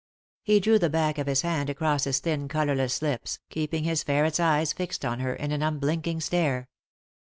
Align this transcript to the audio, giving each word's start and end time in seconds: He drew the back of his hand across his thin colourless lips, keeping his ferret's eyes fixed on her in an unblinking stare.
He 0.41 0.59
drew 0.59 0.79
the 0.79 0.89
back 0.89 1.19
of 1.19 1.27
his 1.27 1.43
hand 1.43 1.69
across 1.69 2.05
his 2.05 2.17
thin 2.21 2.47
colourless 2.47 3.03
lips, 3.03 3.37
keeping 3.51 3.83
his 3.83 4.01
ferret's 4.01 4.39
eyes 4.39 4.73
fixed 4.73 5.05
on 5.05 5.19
her 5.19 5.35
in 5.35 5.51
an 5.51 5.61
unblinking 5.61 6.21
stare. 6.21 6.69